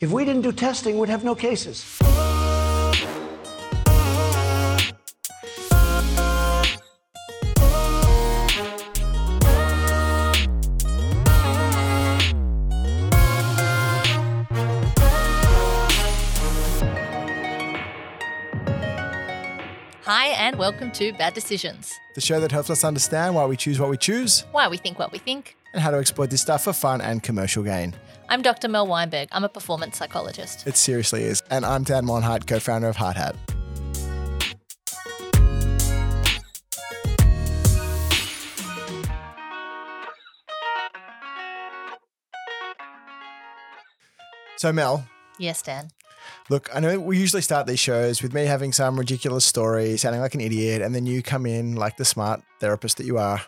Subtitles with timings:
[0.00, 1.98] If we didn't do testing, we'd have no cases.
[20.78, 21.98] Welcome to Bad Decisions.
[22.14, 24.96] the show that helps us understand why we choose what we choose Why we think
[24.96, 25.56] what we think.
[25.72, 27.96] and how to exploit this stuff for fun and commercial gain.
[28.28, 28.68] I'm Dr.
[28.68, 29.26] Mel Weinberg.
[29.32, 30.68] I'm a performance psychologist.
[30.68, 31.42] It seriously is.
[31.50, 33.34] And I'm Dan Monheit, co founder of Hard Hat.
[44.56, 45.06] So, Mel,
[45.38, 45.88] Yes, Dan.
[46.50, 50.20] Look, I know we usually start these shows with me having some ridiculous story, sounding
[50.20, 53.40] like an idiot, and then you come in like the smart therapist that you are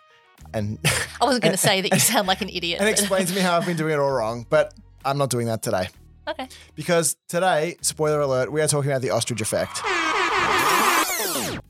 [0.55, 0.79] and
[1.21, 2.81] I wasn't going to say that you sound like an idiot.
[2.81, 4.75] and but- explain to me how I've been doing it all wrong, but
[5.05, 5.89] I'm not doing that today.
[6.29, 6.49] okay.
[6.75, 9.81] Because today, spoiler alert, we are talking about the ostrich effect.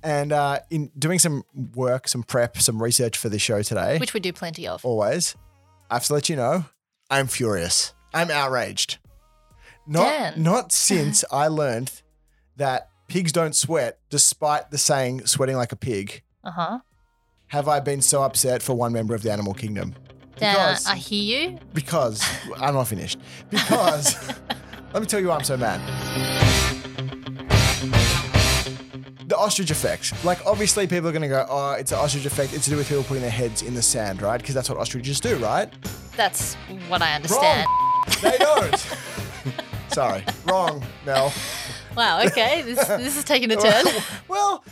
[0.03, 1.43] And uh, in doing some
[1.75, 4.85] work, some prep, some research for this show today, Which we do plenty of.
[4.85, 5.37] always,
[5.91, 6.65] I have to let you know,
[7.11, 7.93] I'm furious.
[8.15, 8.99] I'm outraged.
[9.91, 10.43] Not, Dan.
[10.43, 11.91] not since I learned
[12.57, 16.79] that pigs don't sweat, despite the saying sweating like a pig, Uh huh.
[17.49, 19.95] have I been so upset for one member of the animal kingdom.
[20.37, 21.59] Dan, Because, I hear you.
[21.75, 22.23] because
[22.57, 23.19] I'm not finished.
[23.51, 24.17] Because
[24.95, 25.81] let me tell you why I'm so mad.
[29.27, 30.13] The ostrich effect.
[30.25, 32.53] Like, obviously, people are going to go, oh, it's an ostrich effect.
[32.55, 34.41] It's to do with people putting their heads in the sand, right?
[34.41, 35.69] Because that's what ostriches do, right?
[36.17, 36.55] That's
[36.89, 37.67] what I understand.
[38.23, 38.87] They don't.
[39.93, 40.25] Sorry.
[40.47, 41.33] Wrong, Mel.
[41.97, 42.23] Wow.
[42.27, 42.63] Okay.
[42.63, 43.85] This this is taking a turn.
[44.29, 44.65] well,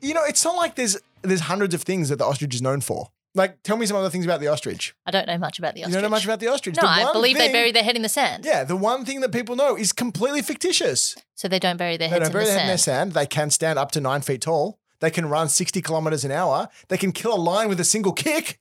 [0.00, 2.80] you know, it's not like there's there's hundreds of things that the ostrich is known
[2.80, 3.08] for.
[3.36, 4.94] Like, tell me some other things about the ostrich.
[5.06, 5.88] I don't know much about the ostrich.
[5.88, 6.76] You don't know much about the ostrich.
[6.76, 8.44] No, The I one believe thing- they bury their head in the sand.
[8.44, 11.16] Yeah, the one thing that people know is completely fictitious.
[11.34, 12.34] So they don't bury their head in the sand.
[12.34, 13.12] They heads don't in bury the their head in their sand.
[13.12, 14.78] They can stand up to nine feet tall.
[15.00, 16.68] They can run 60 kilometers an hour.
[16.86, 18.60] They can kill a lion with a single kick.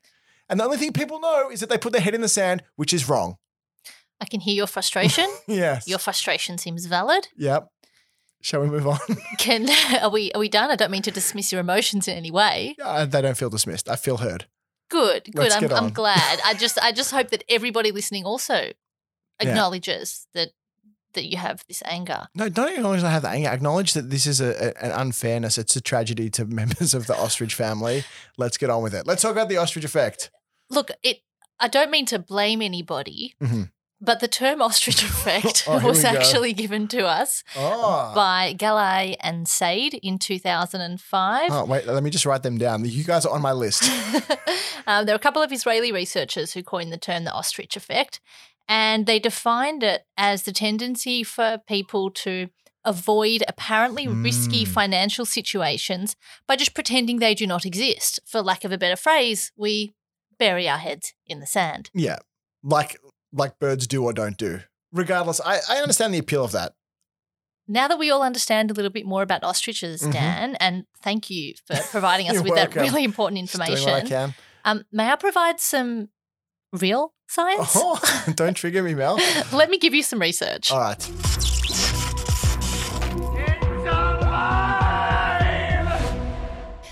[0.50, 2.64] And the only thing people know is that they put their head in the sand,
[2.76, 3.38] which is wrong.
[4.22, 5.28] I can hear your frustration.
[5.48, 5.88] Yes.
[5.88, 7.28] your frustration seems valid.
[7.38, 7.68] Yep.
[8.42, 9.00] Shall we move on?
[9.38, 9.70] Can
[10.02, 10.70] are we are we done?
[10.70, 12.76] I don't mean to dismiss your emotions in any way.
[12.84, 13.88] Uh, they don't feel dismissed.
[13.88, 14.48] I feel heard.
[14.90, 15.36] Good, good.
[15.36, 16.40] Let's I'm, I'm glad.
[16.46, 18.72] I just I just hope that everybody listening also
[19.40, 20.50] acknowledges that
[21.14, 22.28] that you have this anger.
[22.34, 23.50] No, don't acknowledge that I have the anger.
[23.50, 25.58] Acknowledge that this is a, a- an unfairness.
[25.60, 28.04] It's a tragedy to members of the ostrich family.
[28.38, 29.06] Let's get on with it.
[29.06, 30.32] Let's talk about the ostrich effect.
[30.70, 31.20] Look, it.
[31.60, 33.70] I don't mean to blame anybody, Mhm.
[34.06, 38.12] But the term ostrich effect Oh, was actually given to us Oh.
[38.14, 41.50] by Galai and Sade in 2005.
[41.52, 42.84] oh, wait, let me just write them down.
[42.84, 43.84] You guys are on my list.
[44.88, 48.20] um, there are a couple of Israeli researchers who coined the term the ostrich effect,
[48.68, 52.50] and they defined it as the tendency for people to
[52.86, 54.68] avoid apparently risky Mm.
[54.68, 58.20] financial situations by just pretending they do not exist.
[58.26, 59.94] For lack of a better phrase, we
[60.38, 61.90] bury our heads in the sand.
[61.94, 62.18] Yeah,
[62.62, 62.98] like
[63.34, 64.60] like birds do or don't do.
[64.92, 66.74] Regardless, I, I understand the appeal of that.
[67.68, 70.12] Now that we all understand a little bit more about ostriches, Mhm.
[70.14, 74.36] Dan, and thank you for providing us with that really important what I information, can.
[74.66, 76.10] um, may I provide some
[76.74, 77.72] real science?
[77.76, 78.00] Oh,
[78.36, 79.18] don't trigger me, Mel.
[79.54, 80.72] Let me give you some research.
[80.72, 81.00] All right.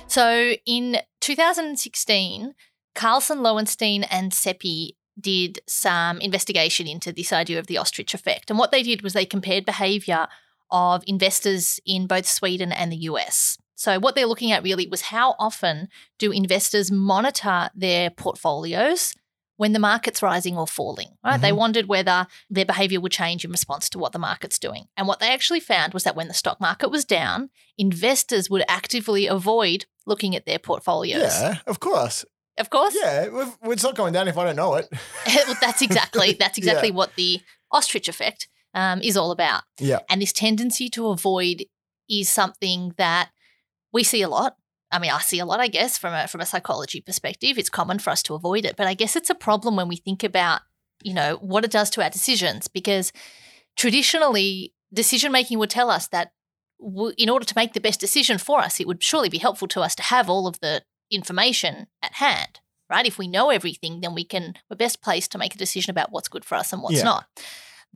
[0.07, 2.53] So in 2016,
[2.96, 8.49] Karlsson, Loewenstein, and Seppi did some investigation into this idea of the ostrich effect.
[8.49, 10.27] And what they did was they compared behavior
[10.69, 13.57] of investors in both Sweden and the US.
[13.75, 15.89] So what they're looking at really was how often
[16.19, 19.15] do investors monitor their portfolios
[19.57, 21.39] when the market's rising or falling, right?
[21.39, 21.57] They Mhm.
[21.57, 24.88] wondered whether their behavior would change in response to what the market's doing.
[24.97, 28.63] And what they actually found was that when the stock market was down, investors would
[28.67, 31.39] actively avoid looking at their portfolios.
[31.39, 32.25] Yeah, of course.
[32.57, 32.95] Of course.
[33.00, 33.28] Yeah,
[33.63, 34.88] it's not going down if I don't know it.
[35.47, 36.95] Well, that's exactly that's exactly Yeah.
[36.95, 37.41] what the
[37.72, 39.63] ostrich effect um, is all about.
[39.79, 40.00] Yeah.
[40.09, 41.65] And this tendency to avoid
[42.09, 43.30] is something that
[43.94, 44.56] we see a lot.
[44.92, 47.57] I mean, I see a lot, I guess, from a from a psychology perspective.
[47.57, 49.95] It's common for us to avoid it, but I guess it's a problem when we
[49.95, 50.62] think about,
[51.01, 53.13] you know, what it does to our decisions because
[53.77, 56.31] traditionally decision making would tell us that
[57.18, 59.81] in order to make the best decision for us, it would surely be helpful to
[59.81, 62.60] us to have all of the information at hand,
[62.90, 63.06] right?
[63.06, 66.12] If we know everything, then we can we're best placed to make a decision about
[66.12, 67.04] what's good for us and what's Yeah.
[67.04, 67.25] not.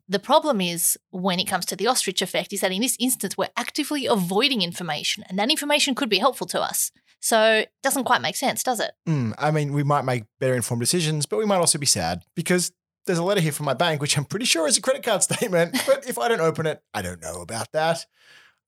[0.08, 3.38] The problem is when it comes to the ostrich effect is that in this instance
[3.38, 6.92] we're actively avoiding information and that information could be helpful to us.
[7.22, 8.92] So it doesn't quite make sense, does it?
[9.08, 12.24] Mm, I mean, we might make better informed decisions, but we might also be sad
[12.36, 12.72] because
[13.08, 15.24] there's a letter here from my bank, which I'm pretty sure is a credit card
[15.30, 15.76] statement.
[15.88, 18.06] But if I don't open it, I don't know about that.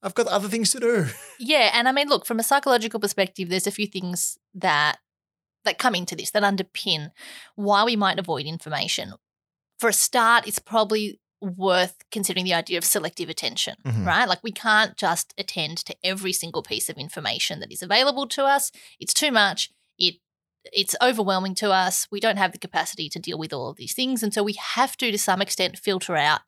[0.03, 1.05] I've got other things to do.
[1.39, 4.97] Yeah, and I mean, look, from a psychological perspective, there's a few things that
[5.65, 7.11] that come into this that underpin
[7.55, 9.13] why we might avoid information.
[9.79, 14.05] For a start, it's probably worth considering the idea of selective attention, Mhm.
[14.05, 14.27] right?
[14.27, 18.45] Like we can't just attend to every single piece of information that is available to
[18.45, 18.71] us.
[18.99, 19.69] It's too much.
[19.99, 20.15] It
[20.73, 22.07] it's overwhelming to us.
[22.11, 24.53] We don't have the capacity to deal with all of these things, and so we
[24.53, 26.41] have to, to some extent, filter out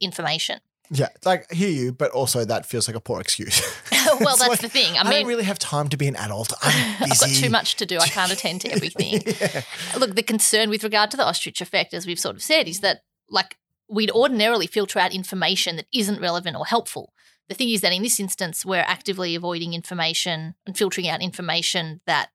[0.00, 0.60] information.
[0.90, 3.60] Yeah, like I hear you, but also that feels like a poor excuse.
[3.92, 4.96] well, that's like, the thing.
[4.96, 6.52] I, I, mean, don't really have time to be an adult.
[6.62, 7.10] I'm busy.
[7.12, 7.98] I've got too much to do.
[7.98, 9.22] I can't attend to everything.
[9.26, 9.62] yeah.
[9.98, 12.80] Look, the concern with regard to the ostrich effect, as we've sort of said, is
[12.80, 13.56] that like
[13.88, 17.12] we'd ordinarily filter out information that isn't relevant or helpful.
[17.48, 22.00] The thing is that in this instance, we're actively avoiding information and filtering out information
[22.06, 22.30] that,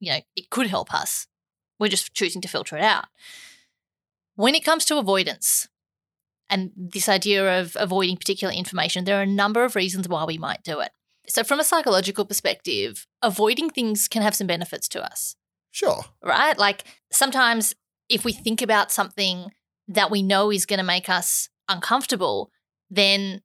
[0.00, 1.26] you know, it could help us.
[1.78, 3.06] We're just choosing to filter it out.
[4.36, 5.68] When it comes to avoidance
[6.52, 10.38] and this idea of avoiding particular information, there are a number of reasons why we
[10.38, 10.92] might do it.
[11.26, 15.34] So, from a psychological perspective, avoiding things can have some benefits to us
[15.72, 16.04] Sure.
[16.22, 16.58] right?
[16.58, 17.74] Like sometimes
[18.08, 19.50] if we think about something
[19.88, 22.50] that we know is going to make us uncomfortable,
[22.90, 23.40] then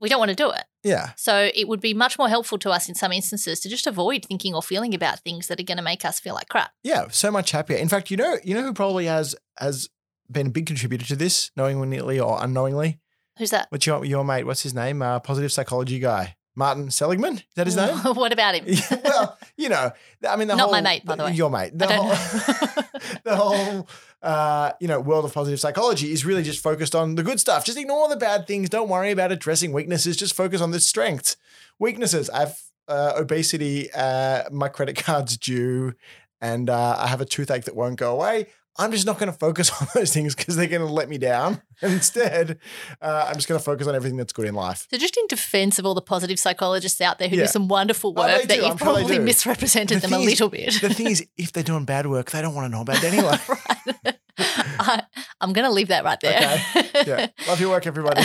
[0.00, 0.64] we don't want to do it.
[0.82, 1.12] Yeah.
[1.16, 4.24] So it would be much more helpful to us in some instances to just avoid
[4.24, 6.72] thinking or feeling about things that are going to make us feel like crap.
[6.82, 7.08] Yeah.
[7.10, 7.76] So much happier.
[7.78, 9.88] In fact, you know, you know who probably has has
[10.30, 12.98] been a big contributor to this, knowingly or unknowingly.
[13.38, 13.66] Who's that?
[13.70, 14.44] What's your your mate?
[14.44, 15.02] What's his name?
[15.02, 17.34] Uh, positive psychology guy, Martin Seligman.
[17.34, 17.96] Is that his name?
[18.14, 18.64] what about him?
[18.66, 19.92] Yeah, well, you know,
[20.28, 21.32] I mean, the Not whole my mate, by the way.
[21.32, 21.76] Your mate.
[21.76, 22.08] The whole,
[23.24, 23.88] the whole,
[24.22, 27.64] uh, you know, world of positive psychology is really just focused on the good stuff.
[27.64, 28.68] Just ignore the bad things.
[28.68, 30.16] Don't worry about addressing weaknesses.
[30.16, 31.36] Just focus on the strengths.
[31.78, 32.28] Weaknesses.
[32.28, 33.90] I have uh, obesity.
[33.92, 35.94] Uh, my credit card's due,
[36.40, 38.48] and uh, I have a toothache that won't go away.
[38.78, 41.18] I'm just not going to focus on those things because they're going to let me
[41.18, 41.60] down.
[41.82, 42.58] Instead,
[43.02, 44.86] uh, I'm just going to focus on everything that's good in life.
[44.90, 47.42] So, just in defense of all the positive psychologists out there who Yeah.
[47.42, 50.48] do some wonderful Oh, work, that you've probably misrepresented The them a thing is- little
[50.48, 50.80] bit.
[50.80, 53.12] The thing is, if they're doing bad work, they don't want to know about it
[53.12, 53.36] anyway.
[54.38, 55.02] I,
[55.40, 56.62] I'm going to leave that right there.
[57.06, 57.26] yeah.
[57.48, 58.22] Love your work, everybody.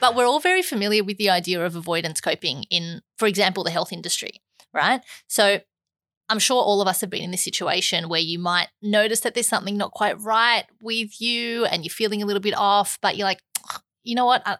[0.00, 3.70] but we're all very familiar with the idea of avoidance coping in, for example, the
[3.70, 4.42] health industry,
[4.74, 5.00] right?
[5.26, 5.60] So
[6.28, 9.34] I'm sure all of us have been in this situation where you might notice that
[9.34, 13.16] there's something not quite right with you and you're feeling a little bit off, but
[13.16, 13.40] you're like,
[14.04, 14.42] you know what?
[14.46, 14.56] I,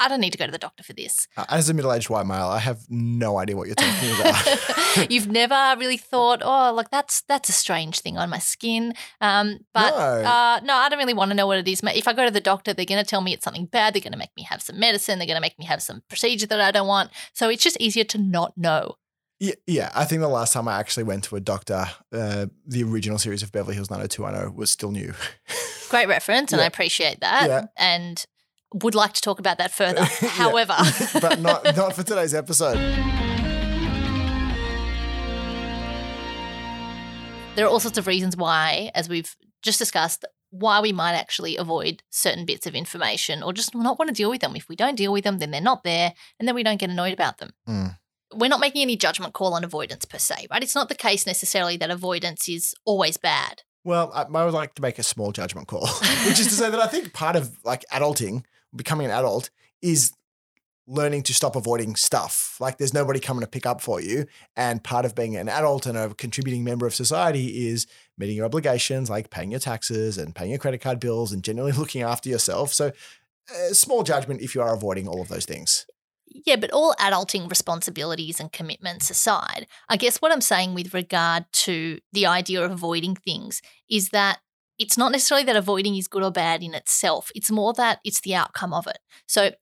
[0.00, 1.26] I, don't need to go to the doctor for this.
[1.36, 5.10] Uh, As a middle-aged white male, I have no idea what you're talking about.
[5.10, 8.94] You've never really thought, oh, look, that's that's a strange thing on my skin.
[9.20, 9.96] Um, but No.
[10.28, 11.80] uh, no, I don't really want to know what it is.
[11.84, 13.94] If I go to the doctor, they're going to tell me it's something bad.
[13.94, 15.18] They're going to make me have some medicine.
[15.18, 17.10] They're going to make me have some procedure that I don't want.
[17.34, 18.96] So it's just easier to not know.
[19.40, 22.82] Yeah, yeah, I think the last time I actually went to a doctor, uh, the
[22.82, 25.14] original series of Beverly Hills 90210 was still new.
[25.90, 27.48] Great reference, and I appreciate that.
[27.48, 27.66] Yeah.
[27.76, 28.24] And
[28.74, 30.04] would like to talk about that further.
[30.20, 30.74] However,
[31.20, 32.76] but not not for today's episode.
[37.58, 41.56] there are all sorts of reasons why, as we've just discussed, why we might actually
[41.56, 44.54] avoid certain bits of information or just not want to deal with them.
[44.54, 46.88] If we don't deal with them, then they're not there, and then we don't get
[46.88, 47.50] annoyed about them.
[47.68, 47.98] Mm.
[48.34, 50.62] We're not making any judgment call on avoidance per se, right?
[50.62, 53.62] It's not the case necessarily that avoidance is always bad.
[53.84, 55.86] Well, I, I would like to make a small judgment call,
[56.26, 58.44] which is to say that I think part of like adulting,
[58.74, 60.12] becoming an adult, is
[60.88, 62.56] learning to stop avoiding stuff.
[62.60, 64.24] Like there's nobody coming to pick up for you.
[64.56, 68.46] And part of being an adult and a contributing member of society is meeting your
[68.46, 72.28] obligations, like paying your taxes and paying your credit card bills and generally looking after
[72.28, 72.72] yourself.
[72.72, 72.92] So,
[73.72, 75.86] small judgment if you are avoiding all of those things.
[76.30, 81.46] Yeah, but all adulting responsibilities and commitments aside, I guess what I'm saying with regard
[81.64, 84.38] to the idea of avoiding things is that
[84.78, 87.30] it's not necessarily that avoiding is good or bad in itself.
[87.34, 88.98] It's more that it's the outcome of it.
[89.26, 89.52] So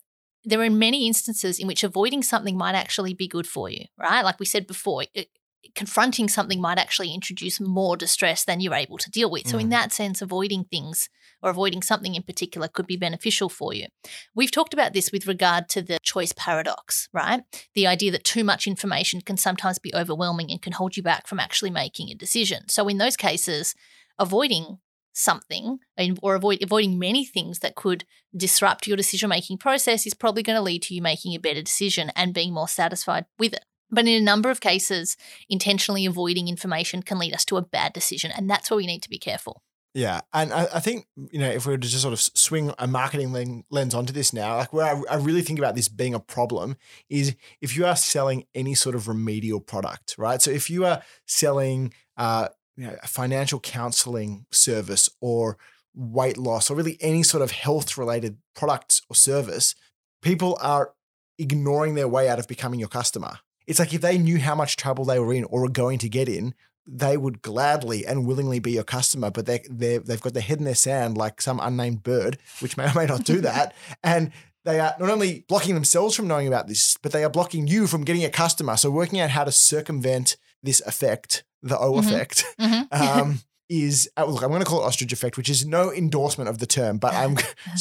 [0.44, 4.22] there are many instances in which avoiding something might actually be good for you, right?
[4.22, 5.28] Like we said before, it,
[5.74, 9.46] confronting something might actually introduce more distress than you're able to deal with.
[9.46, 9.70] So, in Mm.
[9.70, 11.08] that sense, avoiding things
[11.42, 13.86] or avoiding something in particular could be beneficial for you.
[14.34, 17.42] We've talked about this with regard to the choice paradox, right?
[17.74, 21.26] The idea that too much information can sometimes be overwhelming and can hold you back
[21.26, 22.68] from actually making a decision.
[22.68, 23.74] So, in those cases,
[24.18, 24.78] avoiding
[25.12, 25.78] something
[26.22, 28.04] or avoid avoiding many things that could
[28.36, 31.62] disrupt your decision making process is probably going to lead to you making a better
[31.62, 33.64] decision and being more satisfied with it.
[33.90, 35.16] But in a number of cases,
[35.48, 39.02] intentionally avoiding information can lead us to a bad decision, and that's where we need
[39.02, 39.62] to be careful.
[39.96, 42.70] Yeah, and I, I think you know if we were to just sort of swing
[42.78, 46.12] a marketing lens onto this now, like where I, I really think about this being
[46.12, 46.76] a problem
[47.08, 50.42] is if you are selling any sort of remedial product, right?
[50.42, 55.56] So if you are selling, uh, you know, a financial counseling service or
[55.94, 59.74] weight loss or really any sort of health related products or service,
[60.20, 60.92] people are
[61.38, 63.38] ignoring their way out of becoming your customer.
[63.66, 66.08] It's like if they knew how much trouble they were in or were going to
[66.08, 66.54] get in,
[66.86, 70.58] they would gladly and willingly be your customer, but they they they've got their head
[70.58, 74.30] in their sand like some unnamed bird, which may or may not do that, and
[74.64, 77.86] they are not only blocking themselves from knowing about this, but they are blocking you
[77.86, 78.76] from getting a customer.
[78.76, 81.98] So working out how to circumvent this effect, the O Mhm.
[82.04, 82.86] effect, Mhm.
[82.92, 84.42] um, is uh, look.
[84.44, 87.14] I'm going to call it ostrich effect, which is no endorsement of the term, but
[87.20, 87.34] I'm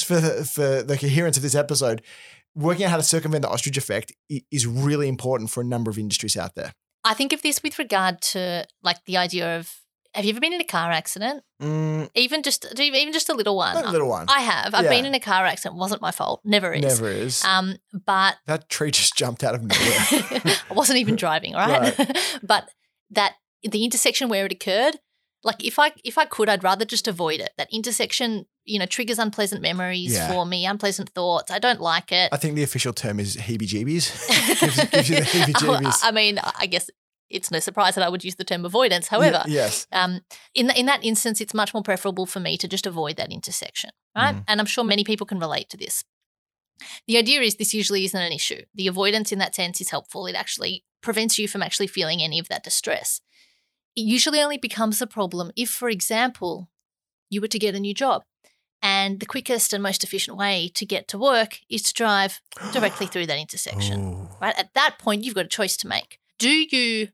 [0.04, 2.01] for the, for the coherence of this episode.
[2.56, 4.14] Working out how to circumvent the ostrich effect
[4.52, 6.72] is really important for a number of industries out there.
[7.04, 9.74] I think of this with regard to like the idea of
[10.14, 11.44] have you ever been in a car accident?
[11.62, 13.76] Mm, Even just even just a little one.
[13.76, 14.28] a little one.
[14.30, 14.74] I have.
[14.74, 14.90] I've Yeah.
[14.90, 15.78] been in a car accident.
[15.78, 16.40] Wasn't my fault.
[16.46, 16.82] Never is.
[16.82, 17.44] Never is.
[17.44, 20.56] Um, but that tree just jumped out of nowhere.
[20.70, 21.94] I wasn't even driving, all right?
[22.44, 22.70] but
[23.10, 23.34] that
[23.64, 25.00] the intersection where it occurred,
[25.44, 27.52] like if I if I could, I'd rather just avoid it.
[27.58, 30.32] That intersection, you know, triggers unpleasant memories Yeah.
[30.32, 31.52] for me, unpleasant thoughts.
[31.52, 32.30] I don't like it.
[32.34, 34.60] I think the official term is heebie-jeebies.
[34.60, 36.00] gives, gives you the heebie-jeebies.
[36.04, 36.90] I mean, I guess
[37.30, 39.08] it's no surprise that I would use the term avoidance.
[39.08, 39.88] However, Ye- yes.
[39.92, 40.22] um,
[40.54, 43.90] in in that instance, it's much more preferable for me to just avoid that intersection,
[44.16, 44.36] right?
[44.36, 44.44] Mhm.
[44.48, 46.04] And I'm sure many people can relate to this.
[47.08, 48.62] The idea is this usually isn't an issue.
[48.74, 50.28] The avoidance in that sense is helpful.
[50.28, 53.22] It actually prevents you from actually feeling any of that distress.
[53.96, 56.70] It usually only becomes a problem if, for example,
[57.30, 58.24] you were to get a new job.
[58.88, 62.39] And the quickest and most efficient way to get to work is to drive
[62.72, 64.30] directly through that intersection Ooh.
[64.39, 64.58] right?
[64.63, 66.20] At that point, you've got a choice to make.
[66.38, 67.10] Do you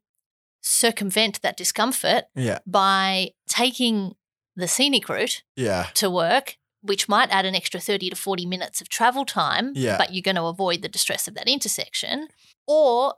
[0.61, 2.59] circumvent that discomfort Yeah.
[2.67, 4.15] by taking
[4.55, 5.87] the scenic route Yeah.
[5.95, 9.97] to work, which might add an extra 30 to 40 minutes of travel time, Yeah.
[9.97, 12.27] but you're going to avoid the distress of that intersection?
[12.67, 13.15] Or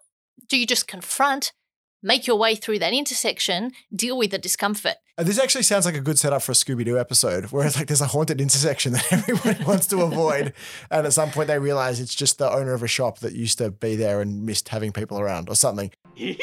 [0.47, 1.53] do you just confront,
[2.01, 4.97] make your way through that intersection, deal with the discomfort?
[5.17, 7.77] Uh, This actually sounds like a good setup for a Scooby Doo episode where it's
[7.77, 10.53] like there's a haunted intersection that everyone wants to avoid.
[10.89, 13.57] And at some point they realize it's just the owner of a shop that used
[13.59, 15.91] to be there and missed having people around or something.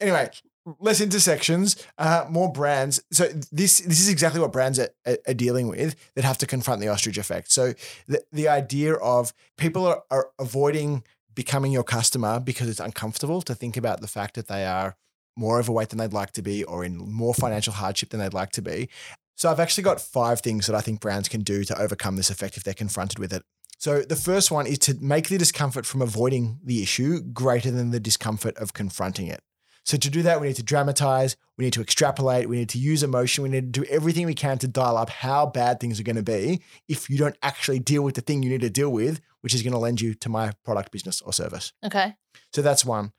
[0.00, 0.30] Anyway,
[0.78, 3.02] less intersections, uh, more brands.
[3.12, 6.46] So this this is exactly what brands are, are, are dealing with that have to
[6.46, 7.52] confront the ostrich effect.
[7.52, 7.74] So
[8.08, 11.04] the, the idea of people are, are avoiding
[11.34, 14.96] becoming your customer because it's uncomfortable to think about the fact that they are
[15.36, 18.50] more overweight than they'd like to be or in more financial hardship than they'd like
[18.52, 18.88] to be.
[19.36, 22.30] So I've actually got five things that I think brands can do to overcome this
[22.30, 23.42] effect if they're confronted with it.
[23.78, 27.90] So the first one is to make the discomfort from avoiding the issue greater than
[27.90, 29.40] the discomfort of confronting it.
[29.86, 32.78] So to do that, we need to dramatize, we need to extrapolate, we need to
[32.78, 35.98] use emotion, we need to do everything we can to dial up how bad things
[35.98, 38.70] are going to be if you don't actually deal with the thing you need to
[38.70, 41.72] deal with, which is going to lend you to my product, business, or service.
[41.82, 42.14] Okay.
[42.52, 43.12] So that's one.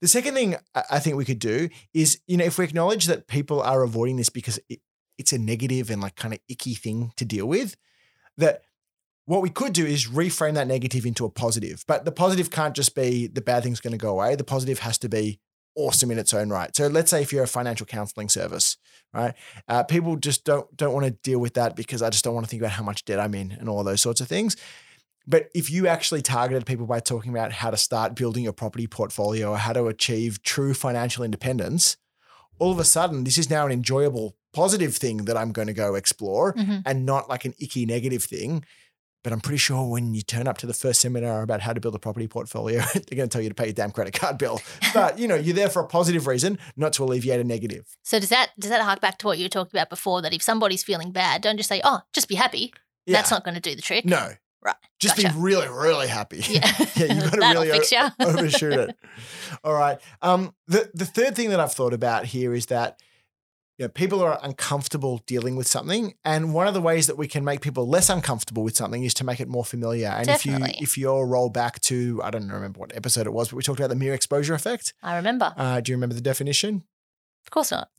[0.00, 3.26] The second thing I think we could do is, you know, if we acknowledge that
[3.26, 4.80] people are avoiding this because it,
[5.18, 7.76] it's a negative and like kind of icky thing to deal with,
[8.36, 8.62] that
[9.26, 11.84] what we could do is reframe that negative into a positive.
[11.86, 14.36] But the positive can't just be the bad thing's going to go away.
[14.36, 15.40] The positive has to be
[15.76, 16.74] awesome in its own right.
[16.76, 18.76] So let's say if you're a financial counseling service,
[19.12, 19.34] right?
[19.68, 22.46] Uh, people just don't don't want to deal with that because I just don't want
[22.46, 24.56] to think about how much debt I'm in and all those sorts of things.
[25.26, 28.86] But if you actually targeted people by talking about how to start building your property
[28.86, 31.96] portfolio or how to achieve true financial independence,
[32.58, 35.72] all of a sudden this is now an enjoyable positive thing that I'm going to
[35.74, 36.82] go explore Mhm.
[36.86, 38.64] and not like an icky negative thing.
[39.24, 41.80] But I'm pretty sure when you turn up to the first seminar about how to
[41.80, 44.36] build a property portfolio, they're going to tell you to pay your damn credit card
[44.36, 44.60] bill.
[44.92, 47.86] But you know, you're there for a positive reason, not to alleviate a negative.
[48.02, 50.20] So does that does that hark back to what you were talking about before?
[50.20, 52.74] That if somebody's feeling bad, don't just say, "Oh, just be happy."
[53.06, 53.14] Yeah.
[53.16, 54.04] That's not going to do the trick.
[54.04, 54.32] no.
[54.64, 54.74] Right.
[54.98, 55.34] Just Gotcha.
[55.34, 56.42] be really, really happy.
[56.48, 56.72] Yeah.
[56.96, 58.10] yeah, you got to really fix ya.
[58.18, 58.96] overshoot it.
[59.64, 59.98] All right.
[60.22, 62.98] Um, the the third thing that I've thought about here is that
[63.76, 67.26] you know, people are uncomfortable dealing with something, and one of the ways that we
[67.26, 70.06] can make people less uncomfortable with something is to make it more familiar.
[70.08, 70.70] And Definitely.
[70.70, 73.56] if you if you roll back to I don't remember what episode it was, but
[73.56, 74.94] we talked about the mere exposure effect.
[75.02, 75.52] I remember.
[75.56, 76.84] Uh, do you remember the definition?
[77.46, 77.90] Of course not.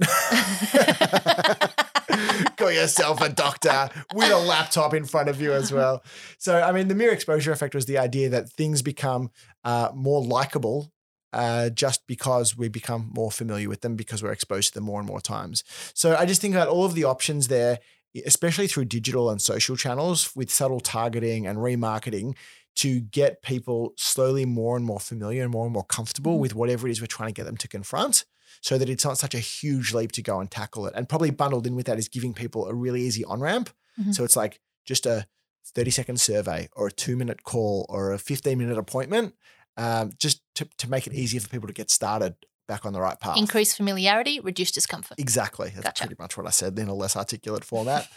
[2.57, 6.03] Got yourself a doctor with a laptop in front of you as well.
[6.38, 9.31] So, I mean, the mere exposure effect was the idea that things become
[9.63, 10.91] uh, more likable
[11.34, 15.00] uh, just because we become more familiar with them because we're exposed to them more
[15.00, 15.63] and more times.
[15.93, 17.79] So, I just think about all of the options there,
[18.25, 22.36] especially through digital and social channels with subtle targeting and remarketing
[22.77, 26.39] to get people slowly more and more familiar and more and more comfortable Mhm.
[26.41, 28.25] with whatever it is we're trying to get them to confront
[28.62, 30.94] so that it's not such a huge leap to go and tackle it.
[30.96, 33.70] And probably bundled in with that is giving people a really easy on ramp.
[34.00, 34.14] Mhm.
[34.14, 35.28] So it's like just a
[35.74, 39.36] 30 second survey or a two minute call or a 15 minute appointment,
[39.78, 42.36] um, just to, to make it easier for people to get started
[42.68, 43.38] back on the right path.
[43.38, 45.20] Increase familiarity, reduce discomfort.
[45.20, 45.70] Exactly.
[45.70, 46.08] That's Gotcha.
[46.08, 48.08] pretty much what I said in a less articulate format.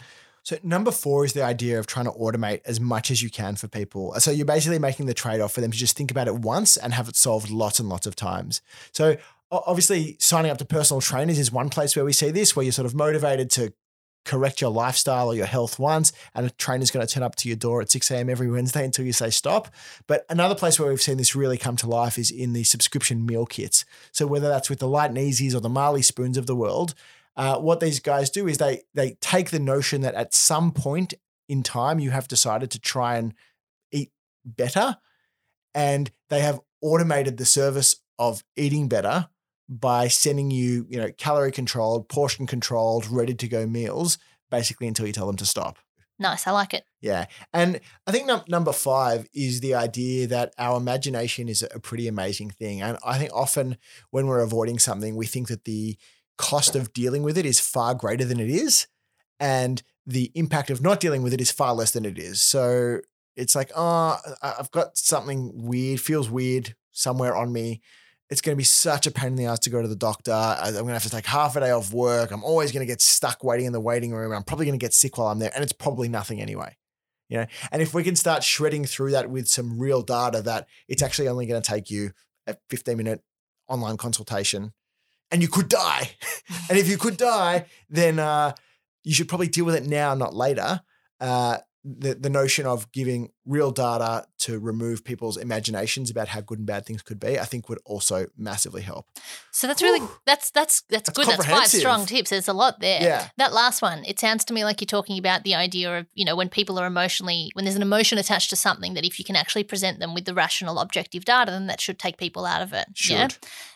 [0.43, 3.55] So number four is the idea of trying to automate as much as you can
[3.55, 4.13] for people.
[4.19, 6.93] So you're basically making the trade-off for them to just think about it once and
[6.93, 8.61] have it solved lots and lots of times.
[8.91, 9.17] So
[9.51, 12.71] obviously signing up to personal trainers is one place where we see this, where you're
[12.71, 13.73] sort of motivated to
[14.25, 17.47] correct your lifestyle or your health once, and a trainer's going to turn up to
[17.47, 18.29] your door at 6 a.m.
[18.29, 19.69] every Wednesday until you say stop.
[20.07, 23.25] But another place where we've seen this really come to life is in the subscription
[23.25, 23.85] meal kits.
[24.11, 26.93] So whether that's with the Light and Easies or the Marley Spoons of the world,
[27.35, 31.13] uh, what these guys do is they they take the notion that at some point
[31.47, 33.33] in time you have decided to try and
[33.91, 34.11] eat
[34.45, 34.97] better,
[35.73, 39.29] and they have automated the service of eating better
[39.69, 44.17] by sending you, you know, calorie controlled, portion controlled, ready to go meals,
[44.49, 45.77] basically until you tell them to stop.
[46.17, 46.47] Nice.
[46.47, 46.83] I like it.
[46.99, 47.27] Yeah.
[47.53, 52.09] And I think num- number five is the idea that our imagination is a pretty
[52.09, 52.81] amazing thing.
[52.81, 53.77] And I think often
[54.09, 55.97] when we're avoiding something, we think that the
[56.37, 58.87] cost of dealing with it is far greater than it is.
[59.39, 62.41] And the impact of not dealing with it is far less than it is.
[62.41, 62.99] So
[63.37, 67.81] it's like, oh, I've got something weird, feels weird somewhere on me.
[68.29, 70.31] It's going to be such a pain in the ass to go to the doctor.
[70.31, 72.31] I'm going to have to take half a day off work.
[72.31, 74.31] I'm always going to get stuck waiting in the waiting room.
[74.31, 75.51] I'm probably going to get sick while I'm there.
[75.53, 76.77] And it's probably nothing anyway.
[77.27, 80.67] You know, and if we can start shredding through that with some real data that
[80.87, 82.11] it's actually only going to take you
[82.47, 83.21] a 15 minute
[83.67, 84.73] online consultation
[85.31, 86.11] and you could die.
[86.69, 88.53] and if you could die, then uh,
[89.03, 90.81] you should probably deal with it now, not later.
[91.19, 96.57] Uh, the, the notion of giving real data to remove people's imaginations about how good
[96.57, 99.05] and bad things could be, I think would also massively help.
[99.51, 100.09] So that's really Whew.
[100.25, 101.27] that's that's that's, That's good.
[101.27, 102.29] That's five strong tips.
[102.29, 103.01] There's a lot there.
[103.01, 103.29] Yeah.
[103.37, 106.25] That last one, it sounds to me like you're talking about the idea of, you
[106.25, 109.25] know, when people are emotionally when there's an emotion attached to something that if you
[109.25, 112.61] can actually present them with the rational objective data, then that should take people out
[112.61, 112.87] of it.
[113.07, 113.27] Yeah.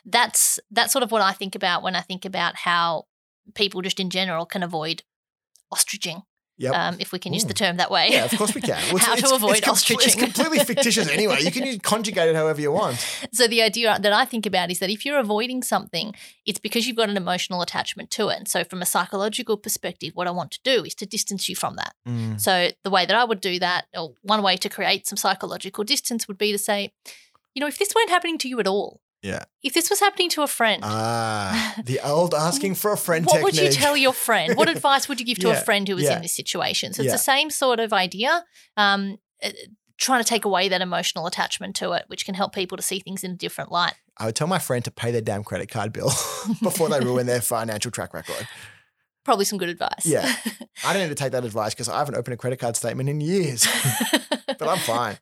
[0.06, 3.06] That's that's sort of what I think about when I think about how
[3.56, 5.04] people just in general can avoid
[5.74, 6.24] ostriching.
[6.58, 6.74] Yep.
[6.74, 8.10] Um, if we can use the term that way.
[8.12, 8.80] yeah, of course we can.
[8.94, 11.42] Well, How to avoid it's, com- It's completely fictitious anyway.
[11.42, 12.98] You can use, conjugate it however you want.
[13.32, 16.14] So the idea that I think about is that if you're avoiding something,
[16.46, 18.38] it's because you've got an emotional attachment to it.
[18.38, 21.56] And so from a psychological perspective, what I want to do is to distance you
[21.56, 21.96] from that.
[22.08, 22.40] Mm.
[22.40, 25.84] So the way that I would do that, or one way to create some psychological
[25.84, 26.94] distance would be to say,
[27.56, 29.46] you know, if this weren't happening to you at all, Yeah.
[29.64, 33.36] if this was happening to a friend, Ah, the old asking for a friend what
[33.38, 33.44] technique.
[33.46, 34.56] would you tell your friend?
[34.58, 36.18] What advice would you give to Yeah, a friend who was yeah.
[36.18, 36.94] in this situation?
[36.94, 37.14] So it's Yeah.
[37.14, 38.44] the same sort of idea.
[38.78, 39.50] Um, uh,
[39.98, 43.00] trying to take away that emotional attachment to it, which can help people to see
[43.00, 43.94] things in a different light.
[44.18, 46.12] I would tell my friend to pay their damn credit card bill
[46.62, 48.48] before they ruin their financial track record.
[49.24, 50.06] Probably some good advice.
[50.06, 50.30] Yeah.
[50.86, 53.08] I don't need to take that advice because I haven't opened a credit card statement
[53.08, 53.66] in years,
[54.60, 55.18] but I'm fine.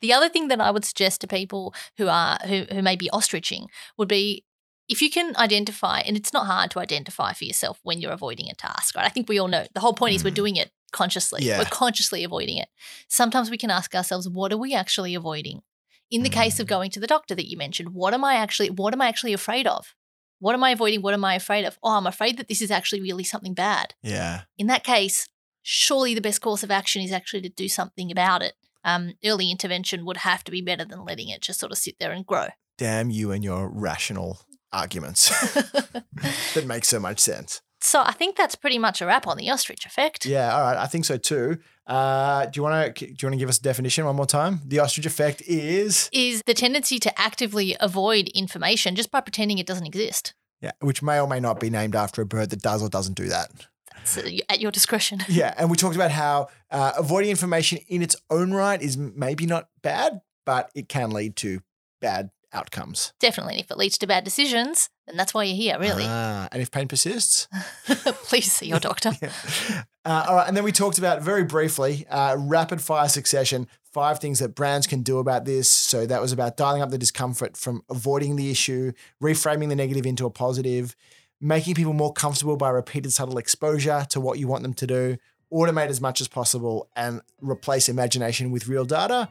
[0.00, 3.10] The other thing that I would suggest to people who are who who may be
[3.12, 3.66] ostriching
[3.98, 4.44] would be
[4.88, 8.48] if you can identify, and it's not hard to identify for yourself when you're avoiding
[8.50, 9.06] a task, right?
[9.06, 10.34] I think we all know the whole point is we're Mm.
[10.42, 11.44] doing it consciously.
[11.44, 11.58] Yeah.
[11.58, 12.68] We're consciously avoiding it.
[13.06, 15.62] Sometimes we can ask ourselves, what are we actually avoiding?
[16.10, 16.70] In the case of Mm.
[16.70, 19.32] going to the doctor that you mentioned, what am I actually what am I actually
[19.32, 19.94] afraid of?
[20.40, 21.02] What am I avoiding?
[21.02, 21.78] What am I afraid of?
[21.84, 23.94] Oh, I'm afraid that this is actually really something bad.
[24.02, 24.42] Yeah.
[24.58, 25.28] In that case,
[25.62, 28.54] surely the best course of action is actually to do something about it.
[28.84, 31.96] Um, early intervention would have to be better than letting it just sort of sit
[31.98, 32.46] there and grow.
[32.78, 34.40] Damn you and your rational
[34.72, 35.28] arguments
[36.54, 37.60] that make so much sense.
[37.82, 40.24] so I think that's pretty much a wrap on the ostrich effect.
[40.26, 40.54] Yeah.
[40.54, 40.76] All right.
[40.76, 41.58] I think so too.
[41.86, 44.26] Uh, do you want to do you want to give us a definition one more
[44.26, 44.60] time?
[44.66, 49.66] The ostrich effect is Is the tendency to actively avoid information just by pretending it
[49.66, 50.34] doesn't exist.
[50.60, 53.14] yeah, which may or may not be named after a bird that does or doesn't
[53.16, 53.50] do that.
[54.02, 55.20] It's uh, at your discretion.
[55.28, 59.46] Yeah, and we talked about how uh, avoiding information in its own right is maybe
[59.46, 61.60] not bad, but it can lead to
[62.00, 63.12] bad outcomes.
[63.20, 63.54] Definitely.
[63.54, 66.04] And if it leads to bad decisions, then that's why you're here, really.
[66.06, 67.48] Ah, and if pain persists.
[67.86, 69.12] Please see your doctor.
[69.22, 69.32] Yeah.
[70.04, 73.68] Uh, all right, and then we talked about very briefly uh, rapid fire succession.
[73.92, 75.68] Five things that brands can do about this.
[75.68, 80.06] So that was about dialing up the discomfort from avoiding the issue, reframing the negative
[80.06, 80.94] into a positive,
[81.40, 85.16] making people more comfortable by repeated subtle exposure to what you want them to do,
[85.52, 89.28] automate as much as possible, and replace imagination with real data.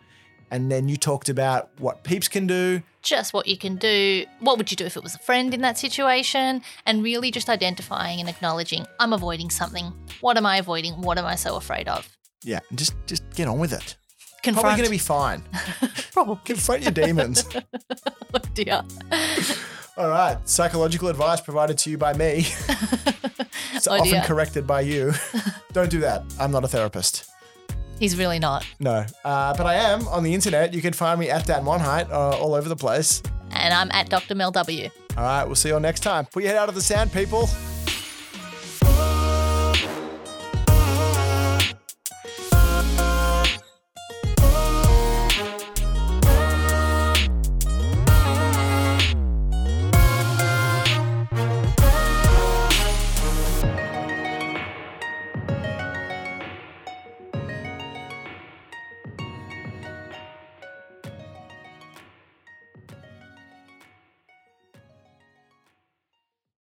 [0.52, 2.82] And then you talked about what peeps can do.
[3.04, 4.26] just what you can do.
[4.40, 6.64] What would you do if it was a friend in that situation?
[6.88, 9.94] And really just identifying and acknowledging, I'm avoiding something.
[10.22, 11.02] What am I avoiding?
[11.02, 12.10] What am I so afraid of?
[12.44, 13.96] Yeah, and just just get on with it.
[14.42, 14.64] Confront.
[14.64, 15.44] Probably going to be fine.
[16.14, 16.40] Probably.
[16.46, 17.44] Confront your demons.
[18.32, 18.84] Oh dear.
[20.00, 20.38] All right.
[20.48, 22.46] Psychological advice provided to you by me.
[23.74, 24.22] it's Oh, often dear.
[24.24, 25.12] corrected by you.
[25.74, 26.24] Don't do that.
[26.40, 27.30] I'm not a therapist.
[28.00, 28.66] He's really not.
[28.80, 29.06] No.
[29.26, 30.74] Uh, but I am on the internet.
[30.74, 33.22] You can find me at Dan Monheit uh, all over the place.
[33.52, 34.36] And I'm at Dr.
[34.36, 34.90] Mel W.
[35.18, 35.44] All right.
[35.44, 36.26] We'll see you all next time.
[36.28, 37.50] Put your head out of the sand, people.